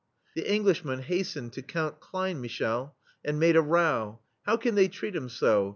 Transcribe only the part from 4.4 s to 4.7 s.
"How